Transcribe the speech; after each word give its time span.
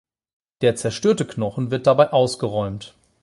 Der 0.61 0.75
zerstörte 0.75 1.25
Knochen 1.27 1.69
wird 1.69 1.85
dabei 1.85 2.11
ausgeräumt. 2.11 2.95